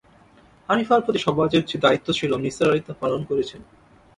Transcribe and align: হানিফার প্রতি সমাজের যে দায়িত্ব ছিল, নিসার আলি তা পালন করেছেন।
হানিফার 0.69 1.03
প্রতি 1.05 1.19
সমাজের 1.19 1.63
যে 1.65 1.77
দায়িত্ব 1.77 2.07
ছিল, 2.11 2.31
নিসার 2.35 2.71
আলি 2.71 2.81
তা 2.87 2.93
পালন 2.93 3.21
করেছেন। 3.25 3.61